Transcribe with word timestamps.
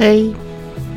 Hei, 0.00 0.36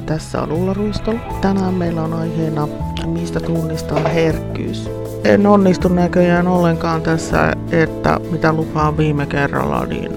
tässä 0.05 0.41
on 0.41 0.51
Ulla 0.51 0.73
Ruistolo. 0.73 1.19
Tänään 1.41 1.73
meillä 1.73 2.03
on 2.03 2.13
aiheena, 2.13 2.67
mistä 3.05 3.39
tunnistaa 3.39 4.09
herkkyys. 4.09 4.89
En 5.23 5.47
onnistu 5.47 5.87
näköjään 5.87 6.47
ollenkaan 6.47 7.01
tässä, 7.01 7.53
että 7.71 8.19
mitä 8.31 8.53
lupaan 8.53 8.97
viime 8.97 9.25
kerralla, 9.25 9.85
niin 9.85 10.11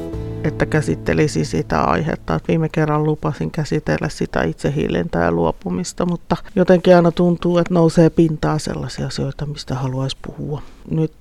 että 0.44 0.66
käsittelisi 0.66 1.44
sitä 1.44 1.82
aihetta. 1.82 2.40
Viime 2.48 2.68
kerran 2.68 3.04
lupasin 3.04 3.50
käsitellä 3.50 4.08
sitä 4.08 4.42
itsehillintää 4.42 5.24
ja 5.24 5.32
luopumista, 5.32 6.06
mutta 6.06 6.36
jotenkin 6.56 6.96
aina 6.96 7.10
tuntuu, 7.10 7.58
että 7.58 7.74
nousee 7.74 8.10
pintaa 8.10 8.58
sellaisia 8.58 9.06
asioita, 9.06 9.46
mistä 9.46 9.74
haluaisi 9.74 10.16
puhua. 10.22 10.62
Nyt 10.90 11.12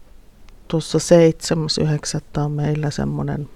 tuossa 0.67 0.97
7.9. 2.35 2.41
on 2.43 2.51
meillä 2.51 2.89
semmoinen 2.89 3.49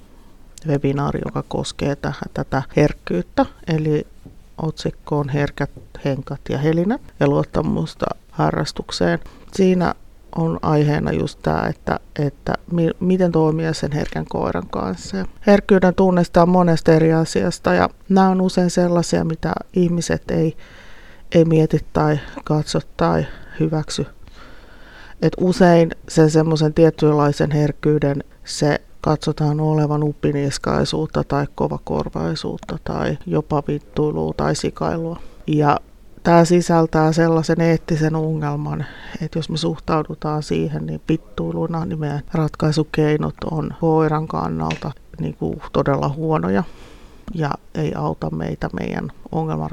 webinaari, 0.67 1.19
joka 1.25 1.43
koskee 1.47 1.95
tähän, 1.95 2.29
tätä 2.33 2.63
herkkyyttä, 2.75 3.45
eli 3.67 4.07
otsikko 4.57 5.19
on 5.19 5.29
Herkät 5.29 5.71
henkat 6.05 6.41
ja 6.49 6.57
helinät 6.57 7.01
ja 7.19 7.27
luottamusta 7.27 8.05
harrastukseen. 8.31 9.19
Siinä 9.53 9.95
on 10.35 10.59
aiheena 10.61 11.11
just 11.11 11.39
tämä, 11.41 11.67
että, 11.69 11.99
että 12.19 12.53
mi, 12.71 12.89
miten 12.99 13.31
toimia 13.31 13.73
sen 13.73 13.91
herkän 13.91 14.25
koiran 14.29 14.67
kanssa. 14.69 15.25
Herkkyyden 15.47 15.95
tunnistaa 15.95 16.45
monesta 16.45 16.91
eri 16.91 17.13
asiasta 17.13 17.73
ja 17.73 17.89
nämä 18.09 18.29
on 18.29 18.41
usein 18.41 18.69
sellaisia, 18.69 19.23
mitä 19.23 19.53
ihmiset 19.73 20.31
ei, 20.31 20.57
ei 21.31 21.45
mieti 21.45 21.85
tai 21.93 22.19
katso 22.43 22.79
tai 22.97 23.25
hyväksy. 23.59 24.05
Et 25.21 25.33
usein 25.39 25.91
sen 26.07 26.29
semmoisen 26.29 26.73
tietynlaisen 26.73 27.51
herkkyyden 27.51 28.23
se 28.43 28.81
katsotaan 29.05 29.59
olevan 29.59 30.03
uppiniskaisuutta 30.03 31.23
tai 31.23 31.47
kovakorvaisuutta 31.55 32.77
tai 32.83 33.17
jopa 33.25 33.63
vittuilua 33.67 34.33
tai 34.37 34.55
sikailua. 34.55 35.19
Ja 35.47 35.79
tämä 36.23 36.45
sisältää 36.45 37.11
sellaisen 37.11 37.61
eettisen 37.61 38.15
ongelman, 38.15 38.85
että 39.21 39.39
jos 39.39 39.49
me 39.49 39.57
suhtaudutaan 39.57 40.43
siihen, 40.43 40.85
niin 40.85 41.01
vittuiluna, 41.09 41.85
niin 41.85 41.99
meidän 41.99 42.21
ratkaisukeinot 42.33 43.35
on 43.51 43.71
koiran 43.79 44.27
kannalta 44.27 44.91
niin 45.19 45.35
kuin 45.35 45.61
todella 45.73 46.09
huonoja 46.09 46.63
ja 47.33 47.51
ei 47.75 47.93
auta 47.95 48.29
meitä 48.29 48.69
meidän 48.73 49.11
ongelman 49.31 49.69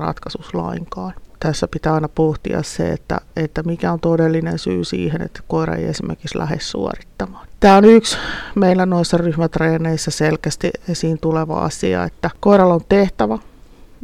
lainkaan 0.52 1.14
tässä 1.42 1.68
pitää 1.68 1.94
aina 1.94 2.08
pohtia 2.08 2.62
se, 2.62 2.92
että, 2.92 3.20
että 3.36 3.62
mikä 3.62 3.92
on 3.92 4.00
todellinen 4.00 4.58
syy 4.58 4.84
siihen, 4.84 5.22
että 5.22 5.40
koira 5.48 5.74
ei 5.74 5.84
esimerkiksi 5.84 6.38
lähde 6.38 6.56
suorittamaan. 6.60 7.46
Tämä 7.60 7.76
on 7.76 7.84
yksi 7.84 8.16
meillä 8.54 8.86
noissa 8.86 9.16
ryhmätreeneissä 9.16 10.10
selkeästi 10.10 10.70
esiin 10.88 11.18
tuleva 11.18 11.60
asia, 11.60 12.04
että 12.04 12.30
koiralla 12.40 12.74
on 12.74 12.80
tehtävä, 12.88 13.38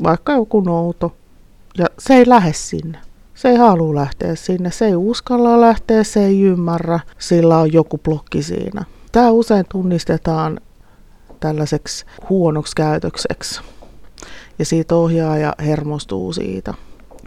vaikka 0.03 0.33
joku 0.33 0.61
nouto, 0.61 1.17
ja 1.79 1.87
se 1.99 2.15
ei 2.15 2.29
lähde 2.29 2.53
sinne. 2.53 2.99
Se 3.35 3.49
ei 3.49 3.57
halua 3.57 3.95
lähteä 3.95 4.35
sinne, 4.35 4.71
se 4.71 4.87
ei 4.87 4.97
uskalla 4.97 5.61
lähteä, 5.61 6.05
se 6.05 6.25
ei 6.25 6.43
ymmärrä, 6.43 7.01
sillä 7.19 7.59
on 7.59 7.73
joku 7.73 7.99
blokki 7.99 8.43
siinä. 8.43 8.85
Tämä 9.13 9.31
usein 9.31 9.65
tunnistetaan 9.69 10.61
tällaiseksi 11.41 12.07
huonoksi 12.29 12.73
käytökseksi. 12.77 13.61
Ja 14.59 14.65
siitä 14.65 14.95
ohjaaja 14.95 15.55
hermostuu 15.59 16.33
siitä. 16.33 16.75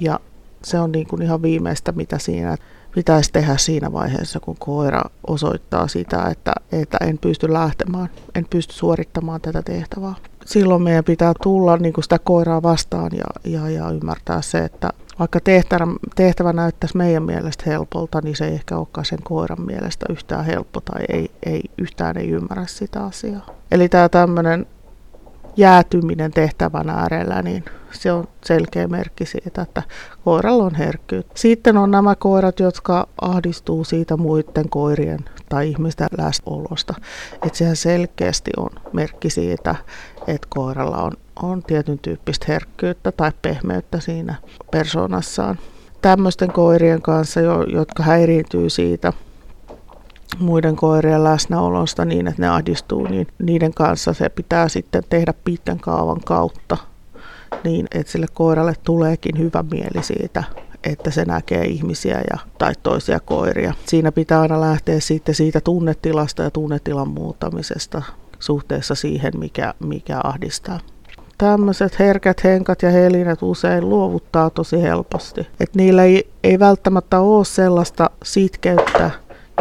Ja 0.02 0.20
se 0.64 0.80
on 0.80 0.92
niin 0.92 1.08
kuin 1.08 1.22
ihan 1.22 1.42
viimeistä, 1.42 1.92
mitä 1.92 2.18
siinä 2.18 2.58
pitäisi 2.96 3.32
tehdä 3.32 3.58
siinä 3.58 3.94
vaiheessa, 3.94 4.40
kun 4.40 4.56
koira 4.60 5.02
osoittaa 5.28 5.88
sitä, 5.88 6.28
että, 6.32 6.54
että 6.72 6.98
en 7.02 7.18
pysty 7.18 7.54
lähtemään, 7.54 8.10
en 8.36 8.46
pysty 8.50 8.74
suorittamaan 8.74 9.42
tätä 9.42 9.62
tehtävää. 9.62 10.14
Silloin 10.46 10.82
meidän 10.82 11.04
pitää 11.04 11.34
tulla 11.44 11.78
niin 11.78 11.94
kuin 11.94 12.04
sitä 12.04 12.20
koiraa 12.20 12.62
vastaan 12.62 13.12
ja, 13.14 13.52
ja, 13.52 13.70
ja 13.70 13.90
ymmärtää 13.90 14.42
se, 14.42 14.58
että 14.58 14.90
vaikka 15.20 15.40
tehtävä, 15.40 15.88
tehtävä 16.16 16.54
näyttäisi 16.54 16.98
meidän 16.98 17.24
mielestä 17.24 17.64
helpolta, 17.68 18.22
niin 18.24 18.36
se 18.36 18.48
ei 18.48 18.54
ehkä 18.54 18.78
olekaan 18.78 19.06
sen 19.06 19.20
koiran 19.24 19.62
mielestä 19.62 20.06
yhtään 20.10 20.46
helppo 20.46 20.82
tai 20.82 21.02
ei, 21.10 21.32
ei 21.46 21.62
yhtään 21.78 22.18
ei 22.18 22.30
ymmärrä 22.30 22.66
sitä 22.66 23.04
asiaa. 23.04 23.46
Eli 23.72 23.90
tämä 23.90 24.10
tämmöinen 24.10 24.66
jäätyminen 25.58 26.32
tehtävän 26.32 26.90
äärellä, 26.90 27.42
niin 27.42 27.66
se 27.92 28.12
on 28.12 28.28
selkeä 28.46 28.88
merkki 28.88 29.26
siitä, 29.26 29.62
että 29.62 29.84
koiralla 30.26 30.64
on 30.64 30.76
herkkyys. 30.76 31.26
Sitten 31.36 31.78
on 31.78 31.92
nämä 31.92 32.16
koirat, 32.16 32.60
jotka 32.60 33.08
ahdistuu 33.22 33.84
siitä 33.84 34.18
muiden 34.18 34.70
koirien 34.70 35.20
tai 35.50 35.70
ihmisten 35.70 36.08
läsnäolosta. 36.18 36.94
Että 37.46 37.58
sehän 37.58 37.76
selkeästi 37.76 38.52
on 38.58 38.70
merkki 38.94 39.30
siitä, 39.30 39.76
että 40.28 40.48
koiralla 40.50 40.98
on, 40.98 41.12
on 41.42 41.64
tietyn 41.64 42.00
tyyppistä 42.00 42.46
herkkyyttä 42.48 43.12
tai 43.12 43.32
pehmeyttä 43.42 44.00
siinä 44.00 44.36
persoonassaan. 44.72 45.60
Tämmöisten 46.02 46.52
koirien 46.52 47.02
kanssa, 47.02 47.40
jotka 47.74 48.04
häiriintyy 48.04 48.70
siitä 48.70 49.14
muiden 50.40 50.76
koirien 50.76 51.24
läsnäolosta 51.24 52.06
niin, 52.06 52.28
että 52.28 52.42
ne 52.42 52.50
ahdistuu, 52.50 53.08
niin 53.08 53.28
niiden 53.40 53.74
kanssa 53.74 54.14
se 54.14 54.30
pitää 54.30 54.70
sitten 54.70 55.04
tehdä 55.10 55.34
pitkän 55.44 55.80
kaavan 55.80 56.22
kautta 56.26 56.78
niin, 57.64 57.88
että 57.92 58.12
sille 58.12 58.26
koiralle 58.34 58.74
tuleekin 58.84 59.38
hyvä 59.38 59.64
mieli 59.72 60.04
siitä, 60.04 60.44
että 60.84 61.12
se 61.12 61.26
näkee 61.26 61.66
ihmisiä 61.66 62.22
ja, 62.32 62.38
tai 62.58 62.74
toisia 62.84 63.20
koiria. 63.20 63.74
Siinä 63.86 64.12
pitää 64.12 64.42
aina 64.42 64.62
lähteä 64.62 65.00
sitten 65.00 65.36
siitä 65.36 65.62
tunnetilasta 65.62 66.44
ja 66.44 66.52
tunnetilan 66.52 67.10
muuttamisesta 67.10 68.02
suhteessa 68.40 68.96
siihen, 68.96 69.34
mikä, 69.38 69.74
mikä 69.80 70.20
ahdistaa. 70.24 70.80
Tämmöiset 71.38 72.00
herkät 72.00 72.44
henkat 72.44 72.82
ja 72.82 72.92
helinet 72.92 73.42
usein 73.42 73.90
luovuttaa 73.90 74.50
tosi 74.50 74.82
helposti. 74.82 75.48
Et 75.60 75.76
niillä 75.76 76.04
ei, 76.04 76.32
ei 76.44 76.60
välttämättä 76.60 77.20
ole 77.20 77.46
sellaista 77.46 78.10
sitkeyttä 78.24 79.12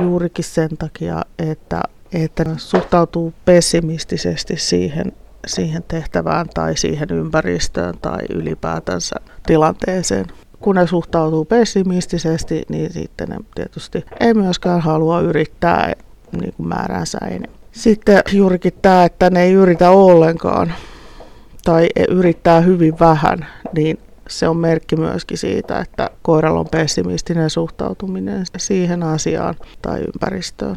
juurikin 0.00 0.44
sen 0.44 0.70
takia, 0.78 1.22
että, 1.38 1.82
että 2.12 2.44
suhtautuu 2.56 3.34
pessimistisesti 3.44 4.56
siihen, 4.56 5.12
siihen 5.46 5.84
tehtävään 5.88 6.48
tai 6.54 6.76
siihen 6.76 7.08
ympäristöön 7.10 7.94
tai 8.02 8.18
ylipäätänsä 8.34 9.16
tilanteeseen. 9.46 10.26
Kun 10.60 10.74
ne 10.74 10.86
suhtautuu 10.86 11.44
pessimistisesti, 11.44 12.62
niin 12.68 12.92
sitten 12.92 13.28
ne 13.28 13.36
tietysti 13.54 14.04
ei 14.20 14.34
myöskään 14.34 14.80
halua 14.80 15.20
yrittää 15.20 15.92
niin 16.40 16.54
kuin 16.56 16.68
määränsä 16.68 17.18
enemmän. 17.18 17.60
Sitten 17.72 18.22
juurikin 18.32 18.72
tämä, 18.82 19.04
että 19.04 19.30
ne 19.30 19.42
ei 19.42 19.52
yritä 19.52 19.90
ollenkaan 19.90 20.72
tai 21.64 21.88
yrittää 22.08 22.60
hyvin 22.60 22.98
vähän, 23.00 23.46
niin 23.72 23.98
se 24.30 24.48
on 24.48 24.56
merkki 24.56 24.96
myöskin 24.96 25.38
siitä, 25.38 25.78
että 25.78 26.10
koiralla 26.22 26.60
on 26.60 26.68
pessimistinen 26.70 27.50
suhtautuminen 27.50 28.44
siihen 28.56 29.02
asiaan 29.02 29.54
tai 29.82 30.00
ympäristöön. 30.00 30.76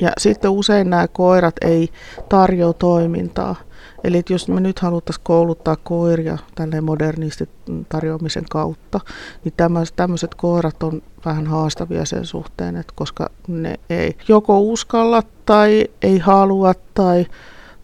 Ja 0.00 0.12
sitten 0.18 0.50
usein 0.50 0.90
nämä 0.90 1.08
koirat 1.08 1.54
ei 1.60 1.88
tarjoa 2.28 2.72
toimintaa. 2.72 3.56
Eli 4.04 4.22
jos 4.30 4.48
me 4.48 4.60
nyt 4.60 4.78
haluttaisiin 4.78 5.24
kouluttaa 5.24 5.76
koiria 5.76 6.38
tänne 6.54 6.80
modernisti 6.80 7.48
tarjoamisen 7.88 8.44
kautta, 8.50 9.00
niin 9.44 9.54
tämmöiset 9.96 10.34
koirat 10.34 10.82
on 10.82 11.02
vähän 11.24 11.46
haastavia 11.46 12.04
sen 12.04 12.26
suhteen, 12.26 12.76
että 12.76 12.92
koska 12.96 13.30
ne 13.48 13.80
ei 13.90 14.16
joko 14.28 14.60
uskalla 14.60 15.22
tai 15.46 15.88
ei 16.02 16.18
halua 16.18 16.74
tai, 16.94 17.26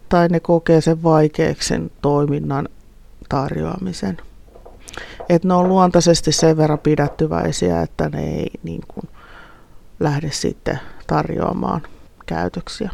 tai 0.09 0.27
ne 0.27 0.39
kokee 0.39 0.81
sen 0.81 1.03
vaikeaksi 1.03 1.67
sen 1.67 1.91
toiminnan 2.01 2.69
tarjoamisen 3.29 4.17
että 5.35 5.47
ne 5.47 5.53
on 5.53 5.69
luontaisesti 5.69 6.31
sen 6.31 6.57
verran 6.57 6.79
pidättyväisiä, 6.79 7.81
että 7.81 8.09
ne 8.09 8.23
ei 8.23 8.51
niin 8.63 8.81
kuin, 8.87 9.09
lähde 9.99 10.31
sitten 10.31 10.79
tarjoamaan 11.07 11.81
käytöksiä. 12.25 12.91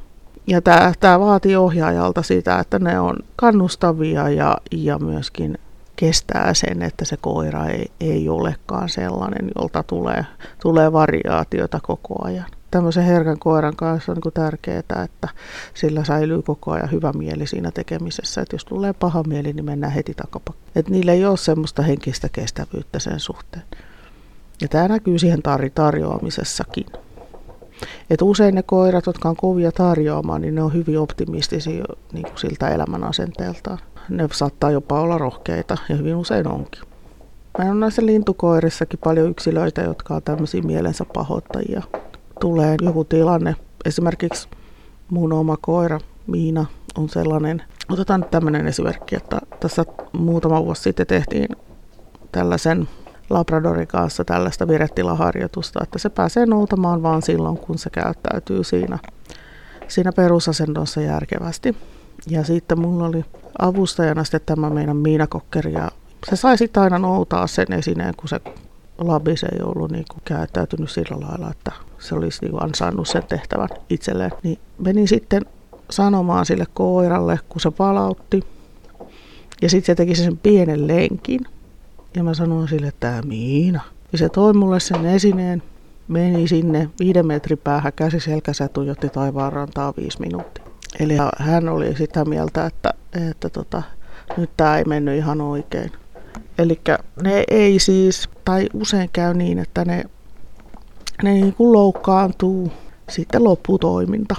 Ja 0.48 0.62
tämä, 0.62 0.94
tämä 1.00 1.20
vaatii 1.20 1.56
ohjaajalta 1.56 2.22
sitä, 2.22 2.60
että 2.60 2.80
ne 2.80 3.00
on 3.00 3.16
kannustavia 3.36 4.30
ja, 4.30 4.58
ja 4.72 5.00
myöskin 5.00 5.58
kestää 5.96 6.54
sen, 6.54 6.82
että 6.82 7.06
se 7.06 7.18
koira 7.18 7.66
ei, 7.66 7.92
ei 8.00 8.30
olekaan 8.30 8.90
sellainen, 8.90 9.52
jolta 9.56 9.84
tulee, 9.84 10.26
tulee 10.62 10.94
variaatioita 10.94 11.80
koko 11.84 12.26
ajan 12.26 12.57
tämmöisen 12.72 13.04
herkän 13.04 13.40
koiran 13.40 13.76
kanssa 13.76 14.12
on 14.12 14.18
niin 14.24 14.34
tärkeää, 14.34 14.80
että 14.80 15.28
sillä 15.74 16.04
säilyy 16.04 16.42
koko 16.42 16.72
ajan 16.72 16.92
hyvä 16.92 17.14
mieli 17.14 17.48
siinä 17.48 17.72
tekemisessä. 17.72 18.42
Että 18.42 18.56
jos 18.56 18.66
tulee 18.66 18.94
paha 18.94 19.24
mieli, 19.24 19.54
niin 19.54 19.66
mennään 19.66 19.94
heti 19.94 20.14
takapakkaan. 20.14 20.72
Että 20.76 20.92
niillä 20.92 21.14
ei 21.14 21.26
ole 21.26 21.38
semmoista 21.38 21.82
henkistä 21.82 22.30
kestävyyttä 22.30 23.00
sen 23.00 23.20
suhteen. 23.20 23.64
Ja 24.62 24.68
tämä 24.68 24.88
näkyy 24.88 25.20
siihen 25.20 25.40
tar- 25.40 25.72
tarjoamisessakin. 25.76 26.86
Et 28.10 28.22
usein 28.22 28.56
ne 28.56 28.64
koirat, 28.64 29.06
jotka 29.06 29.30
on 29.30 29.36
kovia 29.36 29.72
tarjoamaan, 29.72 30.42
niin 30.42 30.56
ne 30.56 30.64
on 30.64 30.74
hyvin 30.74 31.00
optimistisia 31.00 31.86
niin 32.14 32.24
kuin 32.24 32.38
siltä 32.38 32.70
elämän 32.70 33.04
asenteeltaan. 33.04 33.78
Ne 34.10 34.28
saattaa 34.32 34.72
jopa 34.72 35.02
olla 35.02 35.18
rohkeita 35.18 35.78
ja 35.90 35.96
hyvin 35.96 36.16
usein 36.16 36.48
onkin. 36.48 36.82
Meillä 37.58 37.72
on 37.72 37.80
näissä 37.80 38.06
lintukoirissakin 38.06 39.00
paljon 39.04 39.30
yksilöitä, 39.30 39.82
jotka 39.82 40.16
on 40.16 40.24
tämmöisiä 40.24 40.62
mielensä 40.62 41.06
pahoittajia 41.14 41.84
tulee 42.40 42.76
joku 42.82 43.04
tilanne, 43.04 43.56
esimerkiksi 43.86 44.48
mun 45.10 45.34
oma 45.34 45.58
koira 45.62 46.00
Miina 46.28 46.66
on 46.98 47.10
sellainen, 47.10 47.64
otetaan 47.90 48.20
nyt 48.20 48.32
tämmöinen 48.32 48.68
esimerkki, 48.68 49.16
että 49.16 49.40
tässä 49.60 49.86
muutama 50.14 50.66
vuosi 50.66 50.82
sitten 50.82 51.08
tehtiin 51.08 51.48
tällaisen 52.32 52.88
Labradorin 53.30 53.88
kanssa 53.88 54.26
tällaista 54.26 54.68
viretilaharjoitusta, 54.68 55.80
että 55.84 56.00
se 56.00 56.10
pääsee 56.10 56.46
noutamaan 56.46 57.04
vaan 57.04 57.22
silloin, 57.22 57.58
kun 57.58 57.78
se 57.78 57.90
käyttäytyy 57.90 58.64
siinä, 58.64 59.00
siinä 59.88 60.12
perusasennossa 60.12 61.02
järkevästi. 61.02 61.76
Ja 62.30 62.44
sitten 62.44 62.80
mulla 62.80 63.06
oli 63.06 63.26
avustajana 63.60 64.24
sitten 64.24 64.42
tämä 64.46 64.70
meidän 64.70 64.98
Miinakokkeri 64.98 65.74
ja 65.74 65.92
se 66.30 66.36
sai 66.36 66.58
sitten 66.58 66.84
aina 66.84 67.00
noutaa 67.00 67.48
sen 67.48 67.74
esineen, 67.74 68.14
kun 68.18 68.30
se 68.30 68.40
labis 68.98 69.44
ei 69.44 69.60
ollut 69.64 69.92
niin 69.92 70.06
kuin 70.12 70.22
käyttäytynyt 70.26 70.92
sillä 70.92 71.28
lailla, 71.28 71.52
että 71.52 71.72
se 72.00 72.16
olisi 72.16 72.46
niin 72.46 72.64
ansainnut 72.64 73.08
sen 73.08 73.24
tehtävän 73.24 73.70
itselleen. 73.90 74.32
Niin 74.44 74.60
menin 74.78 75.08
sitten 75.08 75.46
sanomaan 75.90 76.46
sille 76.46 76.66
koiralle, 76.74 77.40
kun 77.50 77.62
se 77.62 77.72
palautti. 77.72 78.44
Ja 79.62 79.70
sitten 79.70 79.86
se 79.86 79.96
teki 79.96 80.16
sen 80.16 80.38
pienen 80.38 80.88
lenkin. 80.88 81.42
Ja 82.16 82.24
mä 82.24 82.34
sanoin 82.34 82.68
sille, 82.68 82.88
että 82.88 83.08
tämä 83.08 83.22
Miina. 83.22 83.82
Ja 84.12 84.18
se 84.18 84.30
toi 84.30 84.54
mulle 84.54 84.80
sen 84.80 85.06
esineen, 85.06 85.64
meni 86.08 86.48
sinne 86.48 86.90
viiden 87.00 87.28
metrin 87.28 87.58
päähän 87.58 87.94
käsi 87.96 88.20
selkässä 88.20 88.64
ja 88.64 88.70
tuijotti 88.70 89.10
taivaan 89.10 89.54
rantaa 89.54 89.94
viisi 89.98 90.22
minuuttia. 90.22 90.64
Eli 91.00 91.14
hän 91.38 91.70
oli 91.70 91.96
sitä 91.96 92.26
mieltä, 92.26 92.66
että, 92.66 92.94
että 93.30 93.50
tota, 93.50 93.84
nyt 94.38 94.50
tämä 94.58 94.78
ei 94.78 94.84
mennyt 94.84 95.18
ihan 95.18 95.42
oikein. 95.42 95.92
Eli 96.58 96.82
ne 97.24 97.44
ei 97.48 97.80
siis, 97.80 98.30
tai 98.46 98.70
usein 98.74 99.10
käy 99.14 99.34
niin, 99.34 99.60
että 99.60 99.86
ne, 99.86 100.04
ne 101.24 101.34
niin 101.34 101.54
kuin 101.54 101.74
loukkaantuu 101.74 102.72
sitten 103.10 103.44
lopputoiminta. 103.44 104.36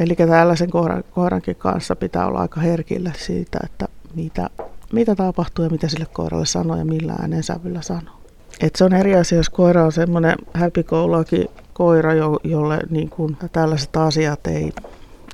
Eli 0.00 0.14
tällaisen 0.14 0.70
koiran, 0.70 1.04
koirankin 1.10 1.56
kanssa 1.56 1.96
pitää 1.96 2.26
olla 2.26 2.40
aika 2.40 2.60
herkillä 2.60 3.12
siitä, 3.16 3.58
että 3.64 3.88
mitä, 4.14 4.50
mitä 4.92 5.14
tapahtuu 5.14 5.64
ja 5.64 5.70
mitä 5.70 5.88
sille 5.88 6.06
koiralle 6.12 6.46
sanoo 6.46 6.76
ja 6.76 6.84
millä 6.84 7.12
äänensävyllä 7.12 7.82
sanoo. 7.82 8.14
Et 8.60 8.76
se 8.76 8.84
on 8.84 8.92
eri 8.92 9.16
asia, 9.16 9.38
jos 9.38 9.50
koira 9.50 9.84
on 9.84 9.92
semmoinen 9.92 10.34
häpikoulakin 10.54 11.48
koira, 11.72 12.14
jo, 12.14 12.40
jolle 12.44 12.78
niin 12.90 13.10
kuin 13.10 13.36
tällaiset 13.52 13.96
asiat 13.96 14.46
ei, 14.46 14.72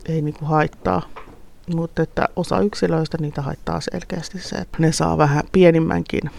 ei 0.06 0.22
niin 0.22 0.34
kuin 0.34 0.48
haittaa. 0.48 1.02
Mutta 1.74 2.02
että 2.02 2.28
osa 2.36 2.60
yksilöistä 2.60 3.18
niitä 3.20 3.42
haittaa 3.42 3.80
selkeästi 3.80 4.38
se, 4.38 4.56
että 4.56 4.78
ne 4.78 4.92
saa 4.92 5.18
vähän 5.18 5.44
pienimmänkin 5.52 6.30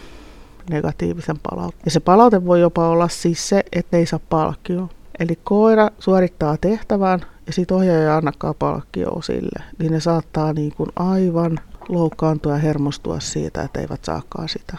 negatiivisen 0.71 1.39
palautteen. 1.49 1.81
Ja 1.85 1.91
se 1.91 1.99
palaute 1.99 2.45
voi 2.45 2.61
jopa 2.61 2.87
olla 2.87 3.07
siis 3.07 3.49
se, 3.49 3.63
että 3.71 3.97
ei 3.97 4.05
saa 4.05 4.19
palkkioa. 4.29 4.89
Eli 5.19 5.39
koira 5.43 5.89
suorittaa 5.99 6.57
tehtävän 6.61 7.19
ja 7.47 7.53
sitten 7.53 7.77
ohjaaja 7.77 8.17
annakaan 8.17 8.55
palkkioa 8.59 9.21
sille. 9.21 9.63
Niin 9.79 9.91
ne 9.91 9.99
saattaa 9.99 10.53
niin 10.53 10.73
kuin 10.75 10.89
aivan 10.95 11.59
loukkaantua 11.89 12.51
ja 12.51 12.57
hermostua 12.57 13.19
siitä, 13.19 13.61
että 13.61 13.79
eivät 13.79 14.05
saakaan 14.05 14.49
sitä. 14.49 14.77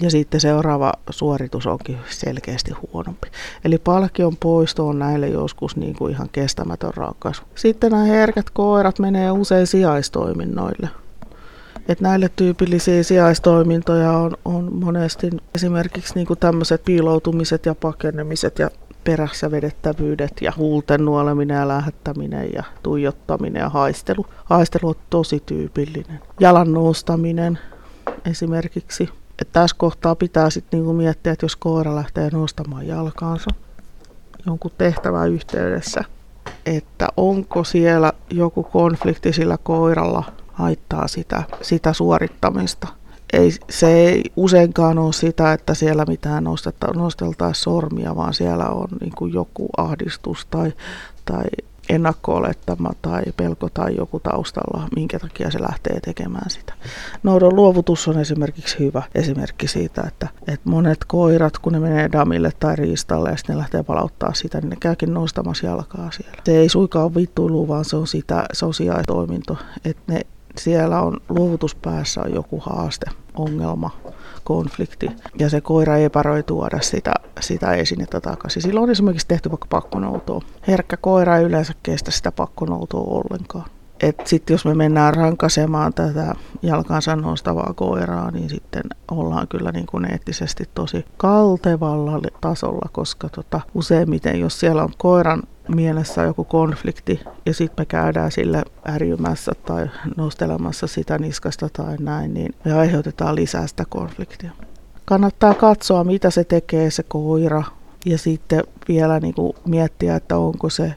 Ja 0.00 0.10
sitten 0.10 0.40
seuraava 0.40 0.92
suoritus 1.10 1.66
onkin 1.66 1.98
selkeästi 2.10 2.72
huonompi. 2.72 3.28
Eli 3.64 3.78
palkion 3.78 4.36
poisto 4.36 4.88
on 4.88 4.98
näille 4.98 5.28
joskus 5.28 5.76
niin 5.76 5.94
kuin 5.96 6.12
ihan 6.12 6.28
kestämätön 6.32 6.94
ratkaisu. 6.94 7.42
Sitten 7.54 7.90
nämä 7.90 8.04
herkät 8.04 8.50
koirat 8.50 8.98
menee 8.98 9.30
usein 9.30 9.66
sijaistoiminnoille. 9.66 10.88
Et 11.88 12.00
näille 12.00 12.30
tyypillisiä 12.36 13.02
sijaistoimintoja 13.02 14.12
on, 14.12 14.36
on 14.44 14.74
monesti 14.84 15.30
esimerkiksi 15.54 16.14
niin 16.14 16.26
kuin 16.26 16.38
tämmöiset 16.38 16.84
piiloutumiset 16.84 17.66
ja 17.66 17.74
pakenemiset 17.74 18.58
ja 18.58 18.70
perässä 19.04 19.50
vedettävyydet 19.50 20.32
ja 20.40 20.52
huulten 20.56 21.04
nuoleminen 21.04 21.56
ja 21.56 21.68
lähettäminen 21.68 22.52
ja 22.52 22.62
tuijottaminen 22.82 23.60
ja 23.60 23.68
haistelu. 23.68 24.26
Haistelu 24.44 24.88
on 24.88 24.94
tosi 25.10 25.42
tyypillinen. 25.46 26.20
Jalan 26.40 26.72
nostaminen 26.72 27.58
esimerkiksi 28.24 29.08
että 29.38 29.60
tässä 29.60 29.76
kohtaa 29.78 30.14
pitää 30.14 30.50
sitten 30.50 30.78
niinku 30.78 30.92
miettiä, 30.92 31.32
että 31.32 31.44
jos 31.44 31.56
koira 31.56 31.94
lähtee 31.94 32.30
nostamaan 32.32 32.86
jalkaansa 32.86 33.50
jonkun 34.46 34.70
tehtävän 34.78 35.30
yhteydessä, 35.30 36.04
että 36.66 37.08
onko 37.16 37.64
siellä 37.64 38.12
joku 38.30 38.62
konflikti 38.62 39.32
sillä 39.32 39.58
koiralla 39.62 40.24
haittaa 40.54 41.08
sitä, 41.08 41.42
sitä 41.62 41.92
suorittamista. 41.92 42.88
Ei, 43.32 43.50
se 43.70 43.92
ei 43.92 44.22
useinkaan 44.36 44.98
ole 44.98 45.12
sitä, 45.12 45.52
että 45.52 45.74
siellä 45.74 46.04
mitään 46.04 46.44
nosteltaisiin 46.94 47.62
sormia, 47.62 48.16
vaan 48.16 48.34
siellä 48.34 48.68
on 48.68 48.88
niin 49.00 49.32
joku 49.32 49.68
ahdistus 49.76 50.46
tai, 50.50 50.72
tai 51.24 51.44
ennakko-olettama 51.88 52.90
tai 53.02 53.22
pelko 53.36 53.68
tai 53.74 53.96
joku 53.96 54.20
taustalla, 54.20 54.88
minkä 54.96 55.18
takia 55.18 55.50
se 55.50 55.62
lähtee 55.62 56.00
tekemään 56.00 56.50
sitä. 56.50 56.74
Noudon 57.22 57.56
luovutus 57.56 58.08
on 58.08 58.18
esimerkiksi 58.18 58.78
hyvä 58.78 59.02
esimerkki 59.14 59.68
siitä, 59.68 60.02
että, 60.06 60.28
että 60.48 60.70
monet 60.70 60.98
koirat, 61.06 61.58
kun 61.58 61.72
ne 61.72 61.78
menee 61.80 62.12
damille 62.12 62.50
tai 62.60 62.76
riistalle 62.76 63.30
ja 63.30 63.36
sitten 63.36 63.54
ne 63.54 63.60
lähtee 63.60 63.82
palauttaa 63.82 64.34
sitä, 64.34 64.60
niin 64.60 64.70
ne 64.70 64.76
käykin 64.80 65.14
nostamassa 65.14 65.66
jalkaa 65.66 66.10
siellä. 66.10 66.42
Se 66.44 66.56
ei 66.56 66.68
suikaan 66.68 67.14
vittuilu, 67.14 67.68
vaan 67.68 67.84
se 67.84 67.96
on, 67.96 68.06
sitä, 68.06 68.44
sijaistoiminto, 68.72 69.56
että 69.84 70.12
ne 70.12 70.20
siellä 70.58 71.00
on 71.00 71.16
luovutuspäässä 71.28 72.20
on 72.20 72.34
joku 72.34 72.62
haaste, 72.66 73.06
ongelma, 73.34 73.90
konflikti 74.44 75.10
ja 75.38 75.50
se 75.50 75.60
koira 75.60 75.96
epäröi 75.96 76.42
tuoda 76.42 76.80
sitä, 76.80 77.14
sitä 77.40 77.72
esinettä 77.72 78.20
takaisin. 78.20 78.62
Silloin 78.62 78.84
on 78.84 78.90
esimerkiksi 78.90 79.28
tehty 79.28 79.50
vaikka 79.50 79.66
pakkonoutoa. 79.70 80.40
Herkkä 80.68 80.96
koira 80.96 81.36
ei 81.36 81.44
yleensä 81.44 81.72
kestä 81.82 82.10
sitä 82.10 82.32
pakkonoutoa 82.32 83.20
ollenkaan. 83.20 83.70
Sitten 84.24 84.54
jos 84.54 84.64
me 84.64 84.74
mennään 84.74 85.14
rankasemaan 85.14 85.94
tätä 85.94 86.34
jalkansa 86.62 87.16
nostavaa 87.16 87.72
koiraa, 87.76 88.30
niin 88.30 88.48
sitten 88.50 88.82
ollaan 89.10 89.48
kyllä 89.48 89.72
niin 89.72 89.86
kuin 89.86 90.12
eettisesti 90.12 90.64
tosi 90.74 91.04
kaltevalla 91.16 92.20
tasolla, 92.40 92.88
koska 92.92 93.28
tota, 93.28 93.60
useimmiten 93.74 94.40
jos 94.40 94.60
siellä 94.60 94.82
on 94.82 94.92
koiran 94.98 95.42
mielessä 95.68 96.22
joku 96.22 96.44
konflikti 96.44 97.20
ja 97.46 97.54
sitten 97.54 97.82
me 97.82 97.86
käydään 97.86 98.32
sille 98.32 98.62
ärjymässä 98.88 99.52
tai 99.66 99.90
nostelemassa 100.16 100.86
sitä 100.86 101.18
niskasta 101.18 101.68
tai 101.72 101.96
näin, 102.00 102.34
niin 102.34 102.54
me 102.64 102.72
aiheutetaan 102.72 103.34
lisää 103.34 103.66
sitä 103.66 103.84
konfliktia. 103.88 104.50
Kannattaa 105.04 105.54
katsoa, 105.54 106.04
mitä 106.04 106.30
se 106.30 106.44
tekee 106.44 106.90
se 106.90 107.02
koira 107.02 107.62
ja 108.06 108.18
sitten 108.18 108.62
vielä 108.88 109.20
niin 109.20 109.34
kuin 109.34 109.52
miettiä, 109.66 110.16
että 110.16 110.36
onko 110.36 110.70
se 110.70 110.94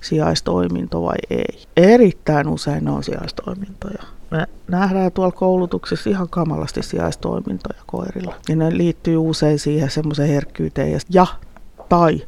sijaistoiminto 0.00 1.02
vai 1.02 1.18
ei. 1.30 1.64
Erittäin 1.76 2.48
usein 2.48 2.88
on 2.88 3.04
sijaistoimintoja. 3.04 4.02
Me 4.30 4.46
nähdään 4.68 5.12
tuolla 5.12 5.32
koulutuksessa 5.32 6.10
ihan 6.10 6.28
kamalasti 6.28 6.82
sijaistoimintoja 6.82 7.82
koirilla. 7.86 8.34
Ja 8.48 8.56
ne 8.56 8.76
liittyy 8.76 9.16
usein 9.16 9.58
siihen 9.58 9.90
semmoiseen 9.90 10.28
herkkyyteen 10.28 10.92
ja, 10.92 10.98
ja 11.10 11.26
tai 11.88 12.22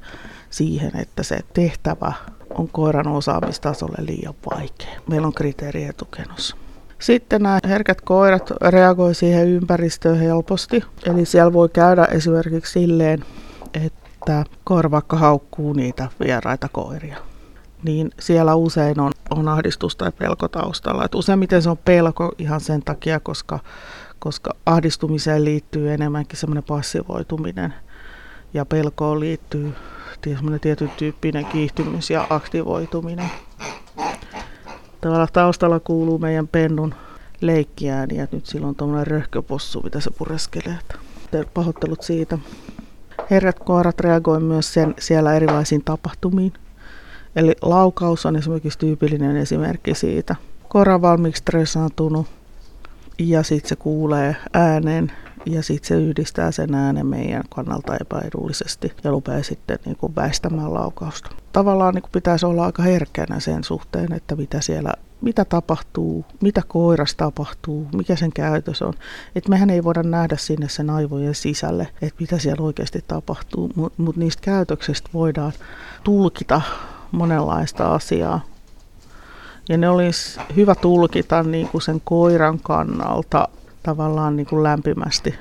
siihen, 0.52 0.96
että 0.96 1.22
se 1.22 1.40
tehtävä 1.54 2.12
on 2.50 2.68
koiran 2.68 3.08
osaamistasolle 3.08 4.06
liian 4.06 4.34
vaikea. 4.50 5.00
Meillä 5.08 5.26
on 5.26 5.34
kriteeri 5.34 5.84
etukenossa. 5.84 6.56
Sitten 6.98 7.42
nämä 7.42 7.58
herkät 7.68 8.00
koirat 8.00 8.50
reagoi 8.60 9.14
siihen 9.14 9.48
ympäristöön 9.48 10.18
helposti. 10.18 10.84
Eli 11.06 11.24
siellä 11.24 11.52
voi 11.52 11.68
käydä 11.68 12.04
esimerkiksi 12.04 12.72
silleen, 12.72 13.24
että 13.74 14.44
koira 14.64 14.90
vaikka 14.90 15.16
haukkuu 15.16 15.72
niitä 15.72 16.08
vieraita 16.24 16.68
koiria. 16.68 17.16
Niin 17.82 18.10
siellä 18.20 18.54
usein 18.54 19.00
on, 19.00 19.12
on 19.30 19.48
ahdistus 19.48 19.96
tai 19.96 20.12
pelko 20.12 20.48
taustalla. 20.48 21.04
Et 21.04 21.14
useimmiten 21.14 21.62
se 21.62 21.70
on 21.70 21.78
pelko 21.78 22.32
ihan 22.38 22.60
sen 22.60 22.82
takia, 22.82 23.20
koska, 23.20 23.58
koska 24.18 24.50
ahdistumiseen 24.66 25.44
liittyy 25.44 25.92
enemmänkin 25.92 26.38
semmoinen 26.38 26.64
passivoituminen. 26.64 27.74
Ja 28.54 28.64
pelkoon 28.64 29.20
liittyy 29.20 29.72
tietyn 30.60 30.90
tyyppinen 30.96 31.46
kiihtymys 31.46 32.10
ja 32.10 32.26
aktivoituminen. 32.30 33.30
Tavallaan 35.00 35.28
taustalla 35.32 35.80
kuuluu 35.80 36.18
meidän 36.18 36.48
pennun 36.48 36.94
leikkiääni 37.40 38.16
ja 38.16 38.26
nyt 38.32 38.46
silloin 38.46 38.68
on 38.68 38.74
tuommoinen 38.74 39.06
röhköpossu, 39.06 39.80
mitä 39.80 40.00
se 40.00 40.10
pureskelee. 40.18 40.78
Pahoittelut 41.54 42.02
siitä. 42.02 42.38
Herrat 43.30 43.58
koirat 43.58 44.00
reagoi 44.00 44.40
myös 44.40 44.74
sen, 44.74 44.94
siellä 44.98 45.34
erilaisiin 45.34 45.84
tapahtumiin. 45.84 46.52
Eli 47.36 47.54
laukaus 47.62 48.26
on 48.26 48.36
esimerkiksi 48.36 48.78
tyypillinen 48.78 49.36
esimerkki 49.36 49.94
siitä. 49.94 50.36
Koira 50.68 50.94
on 50.94 51.02
valmiiksi 51.02 51.40
stressaantunut 51.40 52.26
ja 53.18 53.42
sitten 53.42 53.68
se 53.68 53.76
kuulee 53.76 54.36
äänen 54.52 55.12
ja 55.46 55.62
sitten 55.62 55.88
se 55.88 55.94
yhdistää 55.94 56.50
sen 56.50 56.74
äänen 56.74 57.06
meidän 57.06 57.44
kannalta 57.54 57.96
epäedullisesti 58.00 58.92
ja 59.04 59.10
rupeaa 59.10 59.42
sitten 59.42 59.78
niin 59.84 59.96
kuin 59.96 60.16
väistämään 60.16 60.74
laukausta. 60.74 61.30
Tavallaan 61.52 61.94
niin 61.94 62.02
kuin 62.02 62.12
pitäisi 62.12 62.46
olla 62.46 62.64
aika 62.64 62.82
herkkänä 62.82 63.40
sen 63.40 63.64
suhteen, 63.64 64.12
että 64.12 64.36
mitä 64.36 64.60
siellä 64.60 64.92
mitä 65.22 65.44
tapahtuu, 65.44 66.24
mitä 66.40 66.62
koiras 66.68 67.14
tapahtuu, 67.14 67.88
mikä 67.96 68.16
sen 68.16 68.32
käytös 68.32 68.82
on. 68.82 68.94
Et 69.34 69.48
mehän 69.48 69.70
ei 69.70 69.84
voida 69.84 70.02
nähdä 70.02 70.36
sinne 70.36 70.68
sen 70.68 70.90
aivojen 70.90 71.34
sisälle, 71.34 71.88
että 72.02 72.20
mitä 72.20 72.38
siellä 72.38 72.64
oikeasti 72.64 73.04
tapahtuu, 73.08 73.70
mutta 73.74 74.02
mut 74.02 74.16
niistä 74.16 74.42
käytöksistä 74.42 75.10
voidaan 75.14 75.52
tulkita 76.04 76.60
monenlaista 77.12 77.94
asiaa. 77.94 78.40
Ja 79.68 79.78
ne 79.78 79.88
olisi 79.88 80.40
hyvä 80.56 80.74
tulkita 80.74 81.42
niin 81.42 81.68
kuin 81.68 81.82
sen 81.82 82.00
koiran 82.04 82.60
kannalta 82.60 83.48
tavallaan 83.82 84.36
niin 84.36 84.46
kuin 84.46 84.62
lämpimästi. 84.62 85.34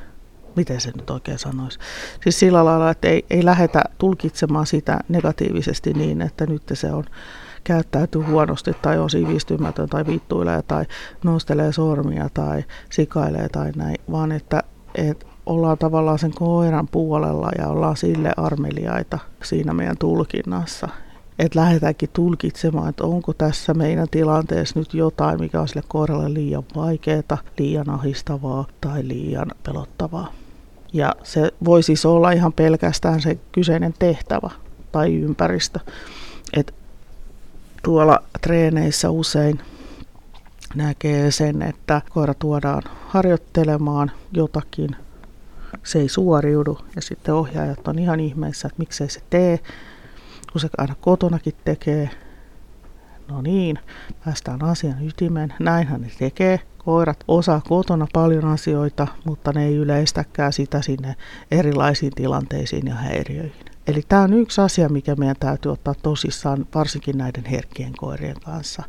Miten 0.55 0.81
se 0.81 0.91
nyt 0.95 1.09
oikein 1.09 1.39
sanoisi? 1.39 1.79
Siis 2.23 2.39
sillä 2.39 2.65
lailla, 2.65 2.89
että 2.89 3.07
ei, 3.07 3.25
ei 3.29 3.45
lähdetä 3.45 3.83
tulkitsemaan 3.97 4.65
sitä 4.65 4.99
negatiivisesti 5.09 5.93
niin, 5.93 6.21
että 6.21 6.45
nyt 6.45 6.63
se 6.73 6.91
on 6.91 7.03
käyttäytyy 7.63 8.21
huonosti 8.21 8.71
tai 8.81 8.99
on 8.99 9.09
sivistymätön 9.09 9.89
tai 9.89 10.05
vittuilee 10.05 10.61
tai 10.61 10.85
nostelee 11.23 11.71
sormia 11.71 12.29
tai 12.33 12.63
sikailee 12.89 13.49
tai 13.49 13.71
näin, 13.75 13.95
vaan 14.11 14.31
että, 14.31 14.63
että 14.95 15.25
ollaan 15.45 15.77
tavallaan 15.77 16.19
sen 16.19 16.33
koiran 16.33 16.87
puolella 16.87 17.49
ja 17.57 17.67
ollaan 17.67 17.97
sille 17.97 18.31
armeliaita 18.37 19.19
siinä 19.43 19.73
meidän 19.73 19.97
tulkinnassa. 19.97 20.89
Että 21.41 21.59
lähdetäänkin 21.59 22.09
tulkitsemaan, 22.13 22.89
että 22.89 23.03
onko 23.03 23.33
tässä 23.33 23.73
meidän 23.73 24.07
tilanteessa 24.11 24.79
nyt 24.79 24.93
jotain, 24.93 25.39
mikä 25.39 25.61
on 25.61 25.67
sille 25.67 25.83
koiralle 25.87 26.33
liian 26.33 26.63
vaikeaa, 26.75 27.37
liian 27.57 27.89
ahistavaa 27.89 28.65
tai 28.81 29.07
liian 29.07 29.51
pelottavaa. 29.63 30.33
Ja 30.93 31.15
se 31.23 31.51
voi 31.65 31.83
siis 31.83 32.05
olla 32.05 32.31
ihan 32.31 32.53
pelkästään 32.53 33.21
se 33.21 33.37
kyseinen 33.51 33.93
tehtävä 33.99 34.49
tai 34.91 35.15
ympäristö. 35.15 35.79
Et 36.53 36.73
tuolla 37.83 38.23
treeneissä 38.41 39.09
usein 39.09 39.59
näkee 40.75 41.31
sen, 41.31 41.61
että 41.61 42.01
koira 42.09 42.33
tuodaan 42.33 42.83
harjoittelemaan 43.07 44.11
jotakin, 44.31 44.95
se 45.83 45.99
ei 45.99 46.09
suoriudu 46.09 46.77
ja 46.95 47.01
sitten 47.01 47.33
ohjaajat 47.33 47.87
on 47.87 47.99
ihan 47.99 48.19
ihmeessä, 48.19 48.67
että 48.67 48.79
miksei 48.79 49.09
se 49.09 49.21
tee, 49.29 49.59
kun 50.51 50.61
se 50.61 50.69
aina 50.77 50.95
kotonakin 51.01 51.53
tekee. 51.65 52.09
No 53.27 53.41
niin, 53.41 53.79
päästään 54.25 54.63
asian 54.63 55.07
ytimeen. 55.07 55.53
Näinhän 55.59 56.01
ne 56.01 56.11
tekee. 56.19 56.59
Koirat 56.77 57.23
osaa 57.27 57.61
kotona 57.67 58.07
paljon 58.13 58.45
asioita, 58.45 59.07
mutta 59.25 59.51
ne 59.53 59.65
ei 59.65 59.75
yleistäkään 59.75 60.53
sitä 60.53 60.81
sinne 60.81 61.15
erilaisiin 61.51 62.11
tilanteisiin 62.15 62.87
ja 62.87 62.95
häiriöihin. 62.95 63.65
Eli 63.87 64.01
tämä 64.09 64.21
on 64.21 64.33
yksi 64.33 64.61
asia, 64.61 64.89
mikä 64.89 65.15
meidän 65.15 65.35
täytyy 65.39 65.71
ottaa 65.71 65.93
tosissaan, 66.03 66.67
varsinkin 66.75 67.17
näiden 67.17 67.45
herkkien 67.45 67.93
koirien 67.97 68.39
kanssa. 68.45 68.83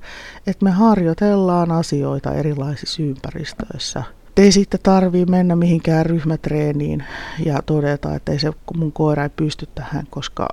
Että 0.46 0.64
me 0.64 0.70
harjoitellaan 0.70 1.70
asioita 1.70 2.34
erilaisissa 2.34 3.02
ympäristöissä. 3.02 4.02
Ei 4.36 4.52
sitten 4.52 4.80
tarvii 4.82 5.26
mennä 5.26 5.56
mihinkään 5.56 6.06
ryhmätreeniin 6.06 7.04
ja 7.44 7.62
todeta, 7.62 8.14
että 8.14 8.32
ei 8.32 8.38
se 8.38 8.52
mun 8.76 8.92
koira 8.92 9.22
ei 9.22 9.28
pysty 9.28 9.68
tähän, 9.74 10.06
koska, 10.10 10.48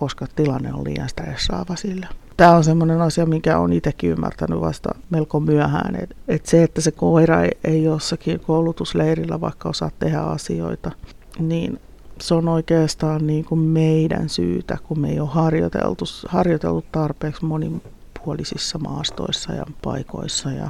koska 0.00 0.26
tilanne 0.36 0.72
on 0.72 0.84
liian 0.84 1.08
stressaava 1.08 1.76
sille. 1.76 2.08
Tämä 2.36 2.56
on 2.56 2.64
sellainen 2.64 3.00
asia, 3.00 3.26
mikä 3.26 3.58
on 3.58 3.72
itsekin 3.72 4.10
ymmärtänyt 4.10 4.60
vasta 4.60 4.94
melko 5.10 5.40
myöhään. 5.40 5.96
Että 5.96 6.14
et 6.28 6.46
se, 6.46 6.62
että 6.62 6.80
se 6.80 6.90
koira 6.90 7.42
ei, 7.42 7.50
ei 7.64 7.82
jossakin 7.82 8.40
koulutusleirillä 8.40 9.40
vaikka 9.40 9.68
osaa 9.68 9.90
tehdä 9.98 10.18
asioita, 10.18 10.90
niin 11.38 11.80
se 12.20 12.34
on 12.34 12.48
oikeastaan 12.48 13.26
niin 13.26 13.44
kuin 13.44 13.60
meidän 13.60 14.28
syytä, 14.28 14.78
kun 14.82 15.00
me 15.00 15.10
ei 15.10 15.20
ole 15.20 15.28
harjoiteltu, 15.28 16.04
harjoiteltu 16.28 16.84
tarpeeksi 16.92 17.44
monipuolisissa 17.44 18.78
maastoissa 18.78 19.52
ja 19.52 19.64
paikoissa 19.82 20.50
ja 20.50 20.68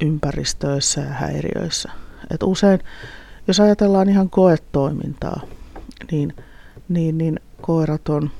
ympäristöissä 0.00 1.00
ja 1.00 1.12
häiriöissä. 1.12 1.90
Et 2.30 2.42
usein, 2.42 2.80
jos 3.48 3.60
ajatellaan 3.60 4.08
ihan 4.08 4.30
koetoimintaa, 4.30 5.40
niin, 6.10 6.34
niin, 6.88 7.18
niin 7.18 7.40
koirat 7.66 8.08
on, 8.08 8.30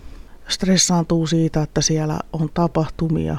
stressaantuu 0.49 1.27
siitä, 1.27 1.63
että 1.63 1.81
siellä 1.81 2.19
on 2.33 2.51
tapahtumia, 2.55 3.37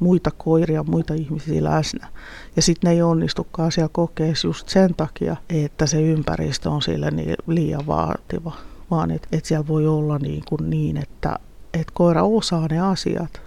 muita 0.00 0.30
koiria, 0.30 0.82
muita 0.82 1.14
ihmisiä 1.14 1.64
läsnä. 1.64 2.08
Ja 2.56 2.62
sitten 2.62 2.88
ne 2.88 2.94
ei 2.94 3.02
onnistukaan 3.02 3.72
siellä 3.72 3.90
kokeessa 3.92 4.48
just 4.48 4.68
sen 4.68 4.94
takia, 4.94 5.36
että 5.48 5.86
se 5.86 6.02
ympäristö 6.02 6.70
on 6.70 6.82
sille 6.82 7.10
niin 7.10 7.36
liian 7.46 7.86
vaativa. 7.86 8.52
Vaan 8.90 9.10
että 9.10 9.28
et 9.32 9.44
siellä 9.44 9.68
voi 9.68 9.86
olla 9.86 10.18
niin, 10.18 10.42
kuin 10.48 10.70
niin 10.70 10.96
että 10.96 11.38
et 11.74 11.90
koira 11.90 12.22
osaa 12.22 12.66
ne 12.70 12.80
asiat, 12.80 13.40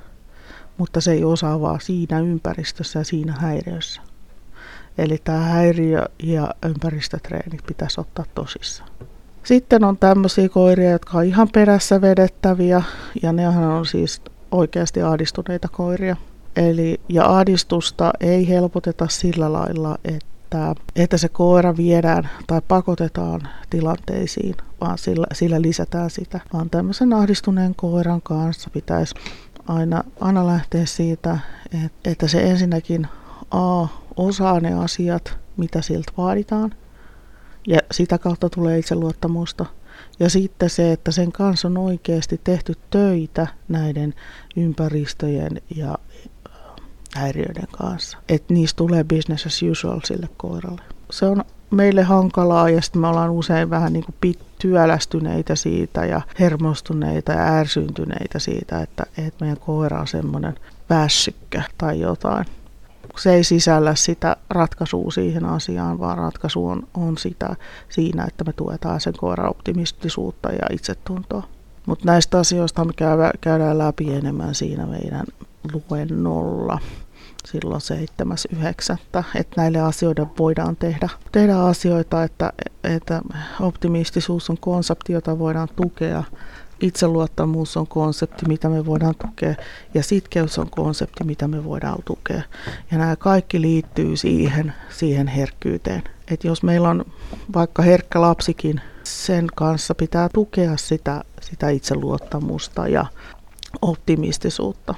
mutta 0.78 1.02
se 1.02 1.12
ei 1.12 1.24
osaa 1.24 1.62
vaan 1.62 1.82
siinä 1.82 2.20
ympäristössä 2.20 3.00
ja 3.00 3.06
siinä 3.06 3.34
häiriössä. 3.40 4.02
Eli 4.98 5.18
tämä 5.24 5.40
häiriö- 5.40 6.10
ja 6.24 6.50
ympäristötreenit 6.66 7.62
pitäisi 7.68 8.02
ottaa 8.02 8.26
tosissaan. 8.36 8.90
Sitten 9.46 9.84
on 9.84 9.98
tämmöisiä 9.98 10.50
koiria, 10.50 10.92
jotka 10.92 11.18
on 11.18 11.26
ihan 11.26 11.50
perässä 11.54 12.02
vedettäviä, 12.02 12.84
ja 13.24 13.34
nehän 13.34 13.64
on 13.64 13.86
siis 13.86 14.22
oikeasti 14.52 15.02
ahdistuneita 15.02 15.68
koiria. 15.68 16.16
Eli, 16.56 17.00
ja 17.10 17.26
ahdistusta 17.26 18.14
ei 18.20 18.48
helpoteta 18.48 19.08
sillä 19.10 19.54
lailla, 19.54 19.98
että, 20.06 20.76
että 20.96 21.18
se 21.18 21.30
koira 21.30 21.78
viedään 21.78 22.30
tai 22.48 22.62
pakotetaan 22.68 23.42
tilanteisiin, 23.70 24.56
vaan 24.82 24.98
sillä, 24.98 25.28
sillä 25.34 25.62
lisätään 25.62 26.10
sitä. 26.10 26.40
Vaan 26.54 26.70
tämmöisen 26.70 27.14
ahdistuneen 27.14 27.76
koiran 27.76 28.22
kanssa 28.22 28.70
pitäisi 28.70 29.16
aina, 29.68 30.04
aina 30.20 30.48
lähteä 30.48 30.86
siitä, 30.86 31.40
että, 31.86 32.10
että 32.12 32.28
se 32.28 32.44
ensinnäkin 32.44 33.08
A 33.52 33.88
osaa 34.16 34.60
ne 34.60 34.74
asiat, 34.74 35.38
mitä 35.58 35.82
siltä 35.82 36.12
vaaditaan, 36.18 36.72
ja 37.68 37.80
sitä 37.92 38.18
kautta 38.18 38.50
tulee 38.50 38.80
itseluottamusta. 38.80 39.66
Ja 40.20 40.30
sitten 40.30 40.70
se, 40.70 40.92
että 40.92 41.12
sen 41.12 41.32
kanssa 41.32 41.68
on 41.68 41.78
oikeasti 41.78 42.42
tehty 42.44 42.74
töitä 42.90 43.48
näiden 43.68 44.14
ympäristöjen 44.56 45.62
ja 45.76 45.98
häiriöiden 47.16 47.68
kanssa. 47.72 48.18
Että 48.30 48.54
niistä 48.54 48.78
tulee 48.78 49.04
business 49.04 49.46
as 49.46 49.64
usual 49.72 50.00
sille 50.04 50.30
koiralle. 50.38 50.82
Se 51.12 51.26
on 51.26 51.44
meille 51.72 52.04
hankalaa 52.04 52.70
ja 52.70 52.82
sitten 52.82 53.02
me 53.02 53.08
ollaan 53.08 53.30
usein 53.30 53.70
vähän 53.70 53.94
niin 53.94 54.06
kuin 54.06 54.16
pit, 54.22 54.40
työlästyneitä 54.60 55.56
siitä 55.56 56.06
ja 56.06 56.22
hermostuneita 56.40 57.32
ja 57.32 57.58
ärsyntyneitä 57.58 58.40
siitä, 58.40 58.82
että, 58.82 59.04
että 59.18 59.46
meidän 59.46 59.60
koira 59.60 60.00
on 60.00 60.08
semmoinen 60.08 60.56
väsykkä 60.90 61.62
tai 61.78 62.00
jotain. 62.00 62.46
Se 63.18 63.34
ei 63.34 63.44
sisällä 63.44 63.96
sitä 63.96 64.36
ratkaisua 64.50 65.12
siihen 65.12 65.46
asiaan, 65.46 66.00
vaan 66.00 66.18
ratkaisu 66.18 66.68
on, 66.68 66.88
on 66.94 67.18
sitä 67.18 67.56
siinä, 67.90 68.26
että 68.28 68.44
me 68.44 68.54
tuetaan 68.54 69.02
sen 69.02 69.14
koiran 69.18 69.50
optimistisuutta 69.50 70.52
ja 70.52 70.66
itsetuntoa. 70.72 71.44
Mutta 71.86 72.06
näistä 72.06 72.40
asioista 72.40 72.86
me 72.86 72.94
käydään 73.42 73.78
läpi 73.78 74.14
enemmän 74.14 74.56
siinä 74.56 74.86
meidän 74.86 75.26
luennolla 75.74 76.80
silloin 77.46 77.82
7.9. 78.94 78.98
Että 79.36 79.56
näille 79.58 79.80
asioille 79.80 80.28
voidaan 80.40 80.76
tehdä, 80.76 81.10
tehdä 81.32 81.58
asioita, 81.58 82.24
että, 82.24 82.54
että 82.84 83.22
optimistisuus 83.60 84.50
on 84.50 84.58
konsepti, 84.58 85.14
jota 85.14 85.40
voidaan 85.40 85.68
tukea. 85.76 86.24
Itseluottamus 86.82 87.78
on 87.78 87.88
konsepti, 87.88 88.46
mitä 88.48 88.70
me 88.70 88.86
voidaan 88.86 89.16
tukea, 89.22 89.56
ja 89.94 90.04
sitkeys 90.04 90.60
on 90.60 90.70
konsepti, 90.70 91.24
mitä 91.24 91.48
me 91.48 91.64
voidaan 91.64 92.04
tukea. 92.06 92.42
Ja 92.92 92.98
nämä 92.98 93.16
kaikki 93.16 93.62
liittyy 93.62 94.18
siihen, 94.18 94.74
siihen 94.90 95.28
herkkyyteen. 95.28 96.04
että 96.32 96.48
jos 96.48 96.64
meillä 96.64 96.90
on 96.90 97.06
vaikka 97.54 97.82
herkkä 97.82 98.22
lapsikin, 98.22 98.82
sen 99.04 99.48
kanssa 99.56 99.96
pitää 99.96 100.30
tukea 100.34 100.78
sitä, 100.78 101.24
sitä 101.42 101.70
itseluottamusta 101.70 102.88
ja 102.88 103.06
optimistisuutta 103.82 104.96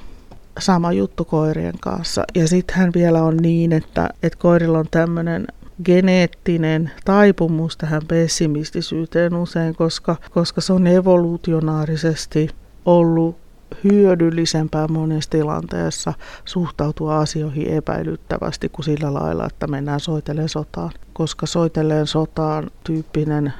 sama 0.58 0.92
juttu 0.92 1.24
koirien 1.24 1.78
kanssa. 1.80 2.24
Ja 2.34 2.48
sittenhän 2.48 2.92
vielä 2.94 3.22
on 3.22 3.36
niin, 3.36 3.72
että, 3.72 4.08
että 4.22 4.38
koirilla 4.38 4.78
on 4.78 4.88
tämmöinen 4.90 5.46
geneettinen 5.84 6.90
taipumus 7.04 7.76
tähän 7.76 8.02
pessimistisyyteen 8.08 9.34
usein, 9.34 9.76
koska, 9.76 10.16
koska 10.30 10.60
se 10.60 10.72
on 10.72 10.86
evoluutionaarisesti 10.86 12.50
ollut 12.84 13.36
hyödyllisempää 13.84 14.88
monessa 14.88 15.30
tilanteessa 15.30 16.12
suhtautua 16.44 17.18
asioihin 17.18 17.68
epäilyttävästi 17.68 18.68
kuin 18.68 18.84
sillä 18.84 19.14
lailla, 19.14 19.46
että 19.46 19.66
mennään 19.66 20.00
soiteleen 20.00 20.48
sotaan. 20.48 20.90
Koska 21.12 21.46
soiteleen 21.46 22.06
sotaan 22.06 22.70
tyyppinen 22.84 23.52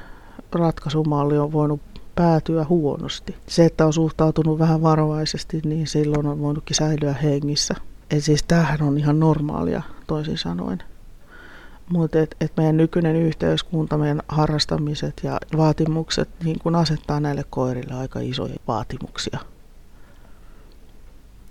ratkaisumalli 0.52 1.38
on 1.38 1.52
voinut 1.52 1.80
päätyä 2.14 2.66
huonosti. 2.68 3.36
Se, 3.46 3.64
että 3.64 3.86
on 3.86 3.92
suhtautunut 3.92 4.58
vähän 4.58 4.82
varovaisesti, 4.82 5.60
niin 5.64 5.86
silloin 5.86 6.26
on 6.26 6.40
voinutkin 6.40 6.76
säilyä 6.76 7.12
hengissä. 7.12 7.74
Et 8.10 8.24
siis 8.24 8.42
tämähän 8.42 8.82
on 8.82 8.98
ihan 8.98 9.20
normaalia, 9.20 9.82
toisin 10.06 10.38
sanoen. 10.38 10.82
Mutta 11.90 12.18
et, 12.18 12.36
et 12.40 12.52
meidän 12.56 12.76
nykyinen 12.76 13.16
yhteiskunta, 13.16 13.98
meidän 13.98 14.22
harrastamiset 14.28 15.20
ja 15.22 15.38
vaatimukset 15.56 16.28
niin 16.44 16.58
kun 16.58 16.74
asettaa 16.74 17.20
näille 17.20 17.44
koirille 17.50 17.94
aika 17.94 18.20
isoja 18.20 18.54
vaatimuksia. 18.68 19.38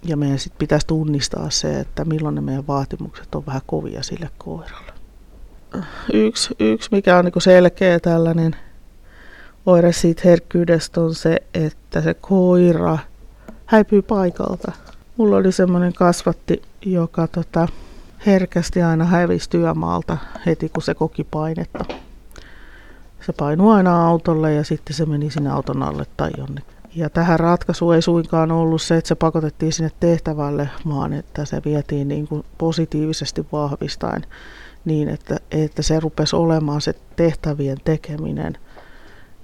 Ja 0.04 0.18
meidän 0.18 0.40
sitten 0.40 0.60
pitäisi 0.60 0.88
tunnistaa 0.88 1.50
se, 1.50 1.80
että 1.80 2.06
milloin 2.06 2.36
ne 2.36 2.42
meidän 2.42 2.68
vaatimukset 2.68 3.36
on 3.36 3.46
vähän 3.46 3.62
kovia 3.66 4.04
sille 4.04 4.30
koiralle. 4.38 4.92
Yksi, 6.14 6.56
yksi 6.60 6.90
mikä 6.92 7.18
on 7.18 7.26
niin 7.26 7.42
selkeä 7.42 8.00
tällainen 8.00 8.56
oire 9.66 9.92
siitä 9.92 10.22
herkkyydestä 10.26 11.02
on 11.02 11.16
se, 11.16 11.38
että 11.54 12.02
se 12.02 12.14
koira 12.14 12.98
häipyy 13.66 14.02
paikalta. 14.02 14.72
Mulla 15.18 15.38
oli 15.38 15.52
semmoinen 15.52 15.94
kasvatti, 15.94 16.62
joka 16.86 17.28
tota, 17.28 17.68
herkästi 18.28 18.82
aina 18.82 19.06
hävisi 19.06 19.50
työmaalta 19.50 20.18
heti, 20.46 20.70
kun 20.70 20.84
se 20.84 20.94
koki 20.94 21.24
painetta. 21.24 21.86
Se 23.26 23.34
painui 23.34 23.76
aina 23.76 24.08
autolle 24.08 24.54
ja 24.54 24.64
sitten 24.64 24.96
se 24.96 25.06
meni 25.06 25.32
sinne 25.32 25.50
auton 25.50 25.84
alle 25.84 26.06
tai 26.18 26.32
jonnekin. 26.38 26.78
Ja 26.96 27.10
tähän 27.10 27.40
ratkaisu 27.40 27.92
ei 27.92 28.02
suinkaan 28.02 28.52
ollut 28.52 28.82
se, 28.82 28.98
että 28.98 29.08
se 29.08 29.16
pakotettiin 29.16 29.74
sinne 29.74 29.92
tehtävälle, 30.00 30.70
vaan 30.90 31.14
että 31.14 31.46
se 31.46 31.62
vietiin 31.66 32.08
niin 32.08 32.28
kuin 32.28 32.44
positiivisesti 32.58 33.46
vahvistaen 33.52 34.26
niin, 34.86 35.10
että, 35.10 35.38
että 35.52 35.82
se 35.82 36.00
rupesi 36.00 36.36
olemaan 36.36 36.82
se 36.82 36.96
tehtävien 37.16 37.78
tekeminen 37.84 38.58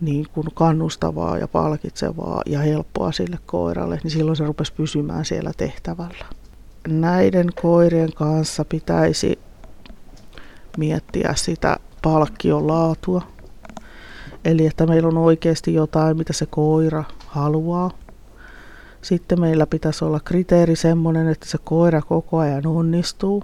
niin 0.01 0.25
kuin 0.33 0.47
kannustavaa 0.53 1.37
ja 1.37 1.47
palkitsevaa 1.47 2.41
ja 2.45 2.59
helppoa 2.59 3.11
sille 3.11 3.39
koiralle, 3.45 3.99
niin 4.03 4.11
silloin 4.11 4.37
se 4.37 4.45
rupesi 4.45 4.73
pysymään 4.73 5.25
siellä 5.25 5.51
tehtävällä. 5.57 6.25
Näiden 6.87 7.49
koirien 7.61 8.13
kanssa 8.13 8.65
pitäisi 8.65 9.39
miettiä 10.77 11.33
sitä 11.35 11.77
palkkion 12.01 12.67
laatua. 12.67 13.21
Eli 14.45 14.65
että 14.65 14.85
meillä 14.85 15.07
on 15.07 15.17
oikeasti 15.17 15.73
jotain, 15.73 16.17
mitä 16.17 16.33
se 16.33 16.45
koira 16.45 17.03
haluaa. 17.27 17.91
Sitten 19.01 19.41
meillä 19.41 19.67
pitäisi 19.67 20.05
olla 20.05 20.19
kriteeri 20.19 20.75
semmoinen, 20.75 21.27
että 21.27 21.45
se 21.49 21.57
koira 21.63 22.01
koko 22.01 22.37
ajan 22.37 22.67
onnistuu. 22.67 23.43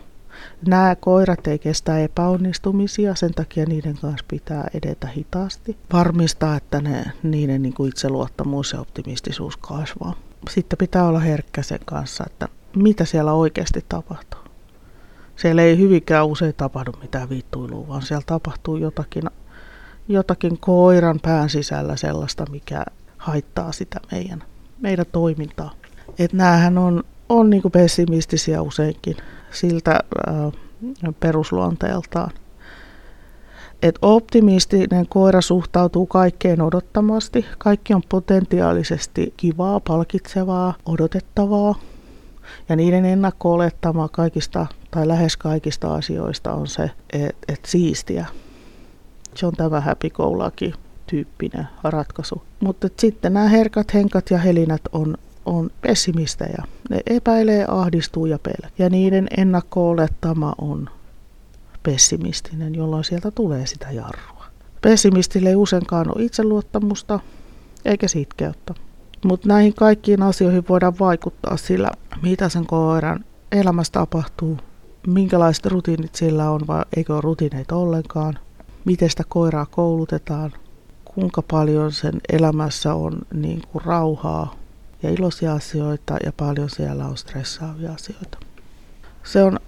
Nämä 0.68 0.96
koirat 0.96 1.48
ei 1.48 1.60
kestä 1.60 2.00
epäonnistumisia, 2.00 3.16
sen 3.16 3.34
takia 3.34 3.66
niiden 3.66 3.98
kanssa 4.02 4.26
pitää 4.28 4.68
edetä 4.74 5.08
hitaasti. 5.08 5.78
Varmistaa, 5.94 6.56
että 6.56 6.82
ne, 6.82 7.06
niiden 7.24 7.62
niin 7.62 7.74
kuin 7.74 7.90
itseluottamus 7.90 8.74
ja 8.74 8.80
optimistisuus 8.80 9.58
kasvaa. 9.58 10.14
Sitten 10.50 10.78
pitää 10.78 11.08
olla 11.08 11.20
herkkä 11.20 11.62
sen 11.62 11.80
kanssa, 11.86 12.24
että 12.28 12.48
mitä 12.76 13.06
siellä 13.06 13.34
oikeasti 13.34 13.86
tapahtuu. 13.90 14.40
Siellä 15.36 15.62
ei 15.62 15.78
hyvinkään 15.78 16.28
usein 16.28 16.54
tapahdu 16.58 16.92
mitään 17.02 17.30
viittuilua, 17.30 17.88
vaan 17.88 18.02
siellä 18.02 18.24
tapahtuu 18.26 18.78
jotakin, 18.78 19.24
jotakin 20.08 20.58
koiran 20.60 21.20
pään 21.22 21.50
sisällä 21.50 21.96
sellaista, 21.96 22.46
mikä 22.52 22.84
haittaa 23.18 23.72
sitä 23.72 24.00
meidän, 24.12 24.44
meidän 24.80 25.06
toimintaa. 25.12 25.72
Et 26.20 26.34
näähän 26.34 26.78
on, 26.78 27.04
on 27.30 27.50
niin 27.50 27.62
pessimistisiä 27.72 28.62
useinkin 28.62 29.18
siltä 29.52 29.92
äh, 29.92 31.14
perusluonteeltaan. 31.20 32.32
Et 33.82 34.00
optimistinen 34.02 35.08
koira 35.08 35.42
suhtautuu 35.42 36.06
kaikkeen 36.06 36.62
odottamasti. 36.62 37.46
Kaikki 37.58 37.94
on 37.94 38.02
potentiaalisesti 38.10 39.34
kivaa, 39.38 39.80
palkitsevaa, 39.80 40.74
odotettavaa. 40.86 41.76
Ja 42.70 42.76
niiden 42.76 43.06
ennakko-olettama 43.06 44.08
kaikista 44.08 44.66
tai 44.92 45.08
lähes 45.08 45.38
kaikista 45.38 45.96
asioista 45.96 46.54
on 46.54 46.68
se, 46.68 46.92
että 47.14 47.54
et 47.54 47.66
siistiä. 47.66 48.26
Se 49.36 49.46
on 49.46 49.54
tämä 49.54 49.82
happy 49.82 50.10
go 50.10 50.46
lucky 50.46 50.74
tyyppinen 51.08 51.68
ratkaisu. 51.84 52.42
Mutta 52.60 52.90
sitten 52.98 53.34
nämä 53.34 53.48
herkat, 53.48 53.94
henkat 53.94 54.32
ja 54.32 54.38
helinät 54.38 54.82
on, 54.92 55.18
on 55.46 55.70
pessimistejä. 55.82 56.64
Ne 56.90 57.02
epäilee, 57.08 57.66
ahdistuu 57.68 58.26
ja 58.26 58.40
pelkää. 58.40 58.70
Ja 58.78 58.90
niiden 58.90 59.28
ennakko-olettama 59.38 60.56
on 60.58 60.90
pessimistinen, 61.84 62.76
jolloin 62.76 63.04
sieltä 63.04 63.32
tulee 63.32 63.66
sitä 63.66 63.92
jarrua. 63.92 64.46
Pessimistille 64.82 65.50
ei 65.50 65.56
useinkaan 65.56 66.08
ole 66.16 66.26
itseluottamusta 66.26 67.20
eikä 67.86 68.08
sitkeyttä. 68.08 68.74
Mutta 69.26 69.48
näihin 69.48 69.74
kaikkiin 69.74 70.24
asioihin 70.24 70.66
voidaan 70.70 71.00
vaikuttaa 71.00 71.58
sillä, 71.58 71.92
mitä 72.22 72.50
sen 72.50 72.66
koiran 72.66 73.26
elämässä 73.52 73.94
tapahtuu, 73.94 74.58
minkälaiset 75.08 75.66
rutiinit 75.66 76.16
sillä 76.16 76.50
on 76.50 76.62
vai 76.68 76.84
eikö 76.96 77.14
ole 77.14 77.22
rutiineita 77.22 77.76
ollenkaan, 77.76 78.40
miten 78.86 79.10
sitä 79.10 79.24
koiraa 79.30 79.66
koulutetaan, 79.66 80.54
kuinka 81.06 81.42
paljon 81.42 81.92
sen 81.92 82.22
elämässä 82.30 82.94
on 82.94 83.18
niin 83.34 83.62
kuin 83.72 83.86
rauhaa 83.86 84.56
ja 85.04 85.10
iloisia 85.10 85.54
asioita 85.54 86.18
ja 86.26 86.32
paljon 86.38 86.70
siellä 86.70 87.06
on 87.06 87.18
stressaavia 87.18 87.94
asioita. 87.94 88.38
Se 89.24 89.44
on 89.44 89.60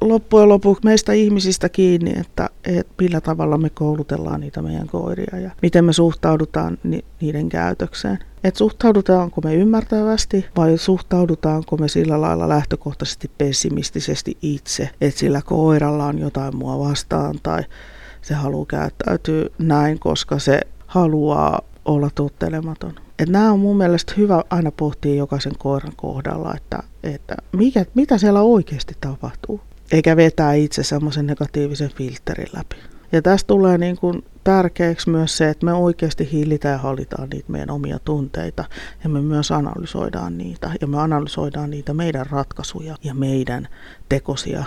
loppujen 0.00 0.48
lopuksi 0.48 0.84
meistä 0.84 1.12
ihmisistä 1.12 1.68
kiinni, 1.68 2.12
että, 2.20 2.50
että 2.64 2.92
millä 3.00 3.20
tavalla 3.20 3.58
me 3.58 3.70
koulutellaan 3.70 4.40
niitä 4.40 4.62
meidän 4.62 4.86
koiria 4.86 5.38
ja 5.38 5.50
miten 5.62 5.84
me 5.84 5.92
suhtaudutaan 5.92 6.78
ni, 6.82 7.04
niiden 7.20 7.48
käytökseen. 7.48 8.18
Että 8.44 8.58
suhtaudutaanko 8.58 9.40
me 9.44 9.54
ymmärtävästi 9.54 10.46
vai 10.56 10.78
suhtaudutaanko 10.78 11.76
me 11.76 11.88
sillä 11.88 12.20
lailla 12.20 12.48
lähtökohtaisesti 12.48 13.30
pessimistisesti 13.38 14.36
itse, 14.42 14.90
että 15.00 15.20
sillä 15.20 15.42
koiralla 15.42 16.06
on 16.06 16.18
jotain 16.18 16.56
mua 16.56 16.78
vastaan 16.78 17.34
tai 17.42 17.62
se 18.22 18.34
haluaa 18.34 18.66
käyttäytyä 18.66 19.46
näin, 19.58 19.98
koska 19.98 20.38
se 20.38 20.60
haluaa 20.86 21.60
olla 21.84 22.10
tottelematon. 22.14 22.94
Et 23.18 23.28
nämä 23.28 23.52
on 23.52 23.60
mun 23.60 23.76
mielestä 23.76 24.12
hyvä 24.16 24.44
aina 24.50 24.70
pohtia 24.70 25.14
jokaisen 25.14 25.52
koiran 25.58 25.92
kohdalla, 25.96 26.54
että, 26.56 26.82
että 27.02 27.34
mikä, 27.52 27.86
mitä 27.94 28.18
siellä 28.18 28.40
oikeasti 28.42 28.94
tapahtuu, 29.00 29.60
eikä 29.92 30.16
vetää 30.16 30.54
itse 30.54 30.82
semmoisen 30.82 31.26
negatiivisen 31.26 31.90
filterin 31.90 32.48
läpi. 32.56 32.76
Ja 33.12 33.22
tästä 33.22 33.46
tulee 33.46 33.78
niin 33.78 33.96
kuin 33.96 34.24
tärkeäksi 34.44 35.10
myös 35.10 35.36
se, 35.36 35.50
että 35.50 35.66
me 35.66 35.72
oikeasti 35.72 36.28
hillitään 36.32 36.72
ja 36.72 36.78
hallitaan 36.78 37.28
niitä 37.28 37.52
meidän 37.52 37.70
omia 37.70 37.98
tunteita 37.98 38.64
ja 39.04 39.10
me 39.10 39.20
myös 39.20 39.50
analysoidaan 39.50 40.38
niitä 40.38 40.70
ja 40.80 40.86
me 40.86 40.98
analysoidaan 40.98 41.70
niitä 41.70 41.94
meidän 41.94 42.26
ratkaisuja 42.26 42.96
ja 43.04 43.14
meidän 43.14 43.68
tekosia, 44.08 44.64